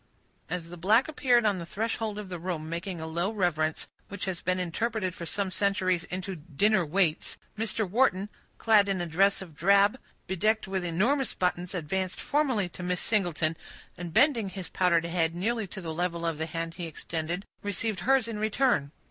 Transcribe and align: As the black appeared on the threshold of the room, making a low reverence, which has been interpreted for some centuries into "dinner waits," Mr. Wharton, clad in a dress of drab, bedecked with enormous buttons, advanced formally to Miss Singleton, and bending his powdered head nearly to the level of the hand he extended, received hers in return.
As 0.49 0.69
the 0.69 0.77
black 0.77 1.07
appeared 1.07 1.45
on 1.45 1.59
the 1.59 1.65
threshold 1.67 2.17
of 2.17 2.27
the 2.29 2.39
room, 2.39 2.67
making 2.67 2.99
a 2.99 3.05
low 3.05 3.29
reverence, 3.31 3.85
which 4.09 4.25
has 4.25 4.41
been 4.41 4.59
interpreted 4.59 5.13
for 5.13 5.27
some 5.27 5.51
centuries 5.51 6.05
into 6.05 6.35
"dinner 6.37 6.83
waits," 6.83 7.37
Mr. 7.55 7.87
Wharton, 7.87 8.27
clad 8.57 8.89
in 8.89 8.99
a 8.99 9.05
dress 9.05 9.43
of 9.43 9.55
drab, 9.55 9.99
bedecked 10.25 10.67
with 10.67 10.83
enormous 10.83 11.35
buttons, 11.35 11.75
advanced 11.75 12.19
formally 12.19 12.67
to 12.69 12.81
Miss 12.81 12.99
Singleton, 12.99 13.55
and 13.95 14.11
bending 14.11 14.49
his 14.49 14.69
powdered 14.69 15.05
head 15.05 15.35
nearly 15.35 15.67
to 15.67 15.81
the 15.81 15.93
level 15.93 16.25
of 16.25 16.39
the 16.39 16.47
hand 16.47 16.73
he 16.73 16.87
extended, 16.87 17.45
received 17.61 17.99
hers 17.99 18.27
in 18.27 18.39
return. 18.39 18.91